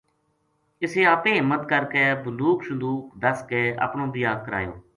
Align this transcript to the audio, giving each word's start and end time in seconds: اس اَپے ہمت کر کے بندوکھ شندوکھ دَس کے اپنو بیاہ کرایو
اس 0.83 0.93
اَپے 1.13 1.31
ہمت 1.39 1.61
کر 1.71 1.83
کے 1.93 2.05
بندوکھ 2.23 2.61
شندوکھ 2.67 3.07
دَس 3.21 3.37
کے 3.49 3.61
اپنو 3.85 4.03
بیاہ 4.13 4.43
کرایو 4.45 4.73